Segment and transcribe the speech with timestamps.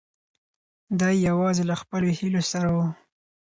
[0.99, 2.77] دی یوازې له خپلو هیلو سره و.